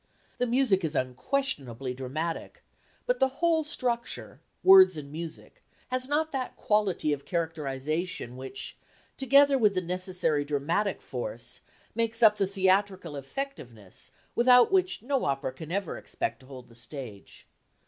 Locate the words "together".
9.15-9.59